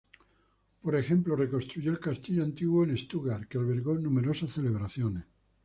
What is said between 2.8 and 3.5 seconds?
en Stuttgart,